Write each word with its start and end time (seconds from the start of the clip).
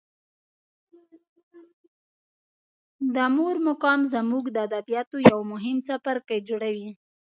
د 3.15 3.17
مور 3.35 3.55
مقام 3.67 4.01
زموږ 4.13 4.45
د 4.51 4.57
ادبیاتو 4.67 5.15
یو 5.29 5.39
مهم 5.51 5.77
څپرکی 5.87 6.39
جوړوي. 6.49 6.89